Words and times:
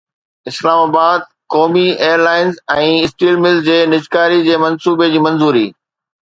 اسلام 0.49 0.79
آباد 0.87 1.21
قومي 1.55 1.87
ايئر 2.03 2.19
لائنز 2.27 2.57
۽ 2.77 2.87
اسٽيل 3.09 3.37
ملز 3.47 3.61
جي 3.69 3.77
نجڪاري 3.93 4.41
جي 4.49 4.57
منصوبي 4.65 5.11
جي 5.17 5.23
منظوري 5.29 5.65